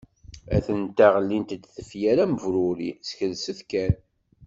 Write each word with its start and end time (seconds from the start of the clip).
Atent-a 0.55 1.07
ɣellint-d 1.13 1.63
tefyar 1.75 2.17
am 2.23 2.33
ubruri, 2.35 2.91
skelset 3.09 3.59
kan! 3.69 3.93